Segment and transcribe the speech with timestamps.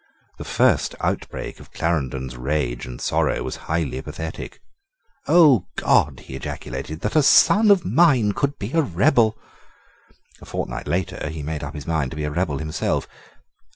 [0.39, 4.59] The first outbreak of Clarendon's rage and sorrow was highly pathetic.
[5.27, 9.37] "Oh God!" he ejaculated, "that a son of mine should be a rebel!"
[10.41, 13.07] A fortnight later he made up his mind to be a rebel himself.